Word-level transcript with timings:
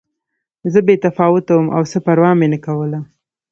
زه 0.71 0.79
بې 0.87 0.95
تفاوته 1.05 1.51
وم 1.53 1.67
او 1.75 1.81
څه 1.91 1.97
پروا 2.05 2.31
مې 2.39 2.47
نه 2.53 2.59
کوله 2.65 2.99